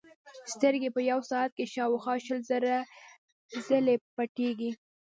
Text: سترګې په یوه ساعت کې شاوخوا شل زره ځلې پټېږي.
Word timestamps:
سترګې 0.53 0.89
په 0.95 1.01
یوه 1.09 1.23
ساعت 1.31 1.51
کې 1.57 1.65
شاوخوا 1.73 2.15
شل 2.25 2.39
زره 2.51 2.75
ځلې 3.67 3.95
پټېږي. 4.15 4.71